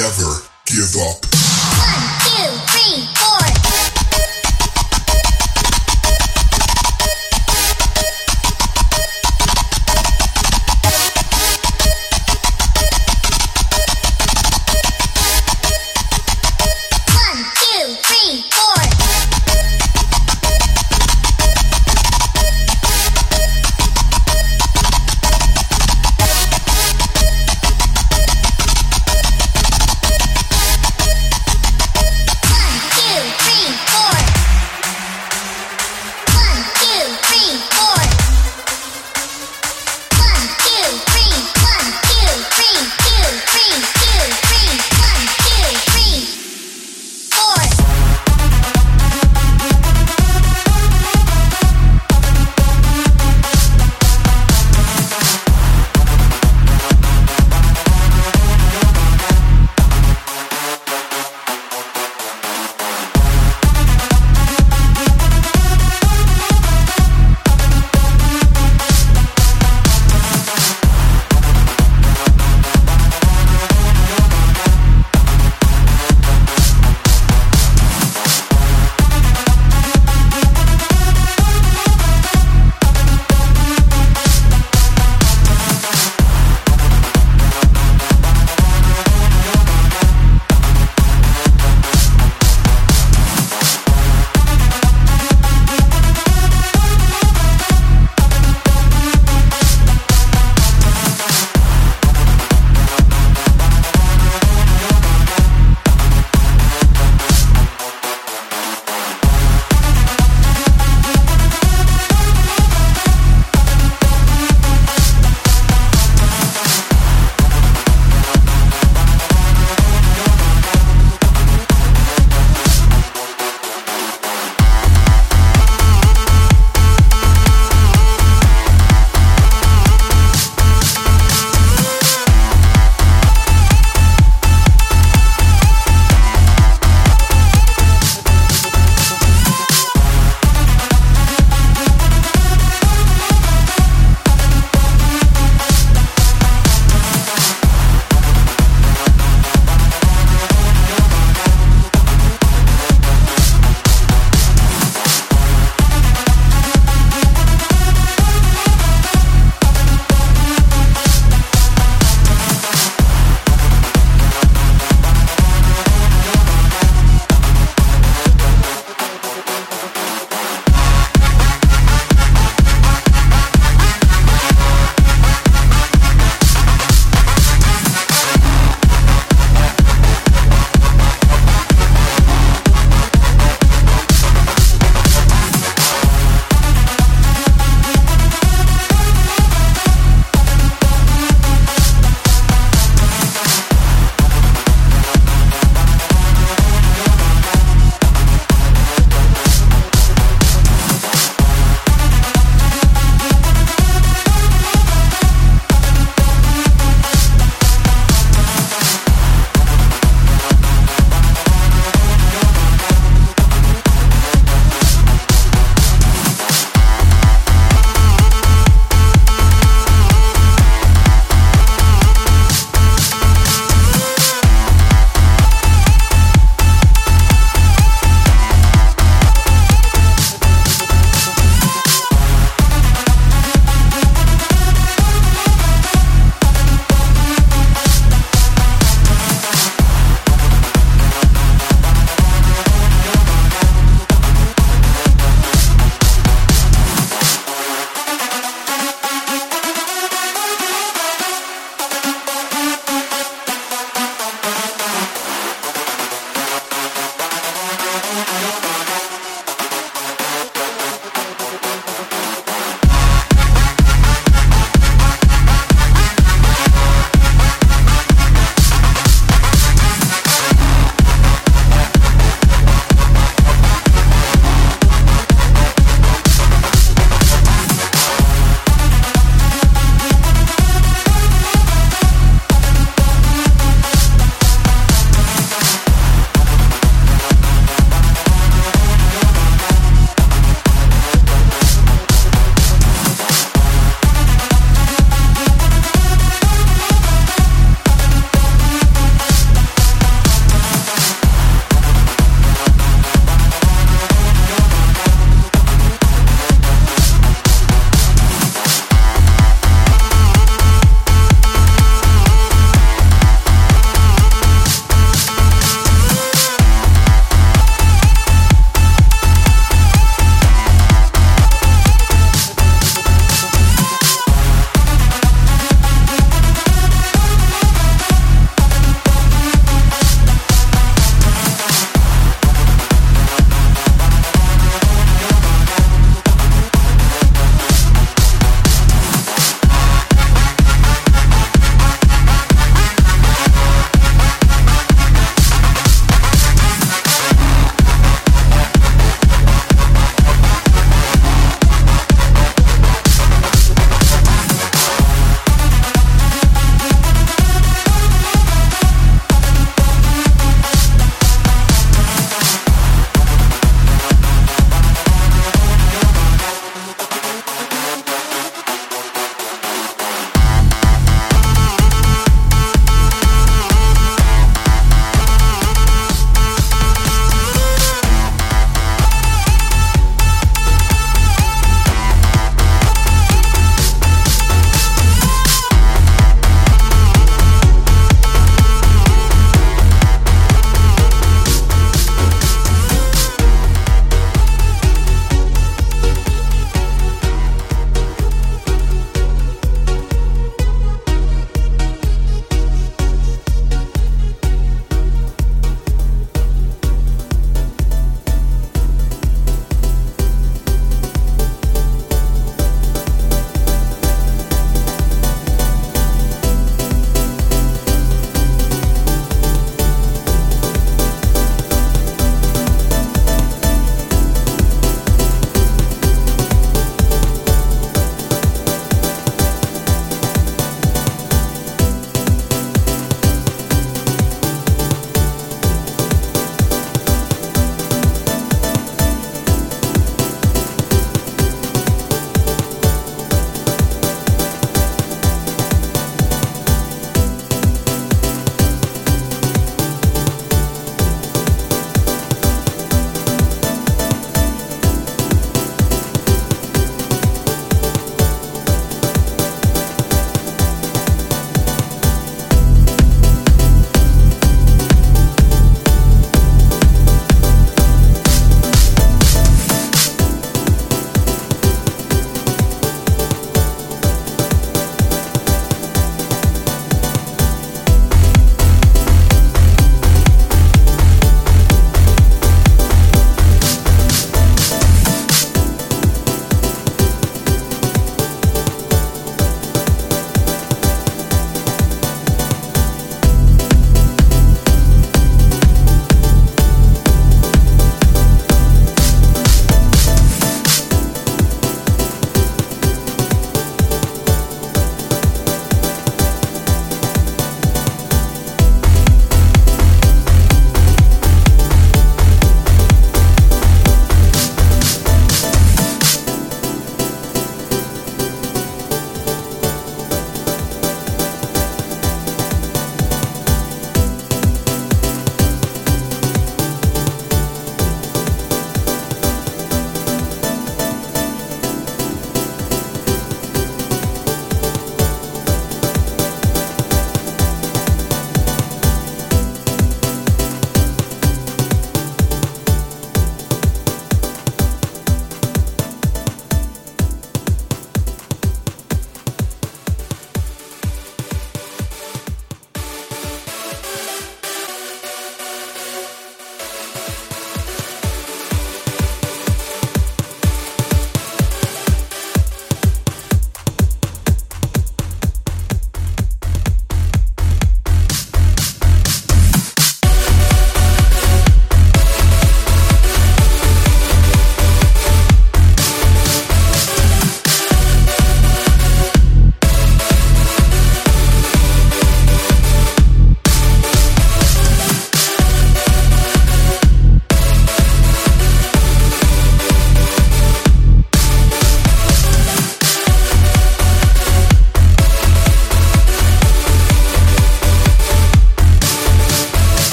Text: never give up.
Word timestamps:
never 0.00 0.40
give 0.64 0.96
up. 0.96 2.09